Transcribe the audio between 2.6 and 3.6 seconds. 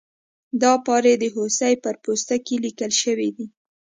لیکل شوي دي.